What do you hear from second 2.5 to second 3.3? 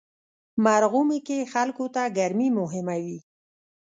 مهمه وي.